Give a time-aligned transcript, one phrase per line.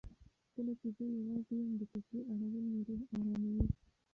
[0.53, 3.63] کله چې زه یوازې یم، د تسبېح اړول مې روح اراموي.